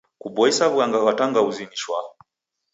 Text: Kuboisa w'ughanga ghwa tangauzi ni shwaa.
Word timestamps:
Kuboisa 0.21 0.63
w'ughanga 0.71 0.99
ghwa 1.03 1.13
tangauzi 1.19 1.63
ni 1.67 1.77
shwaa. 1.81 2.09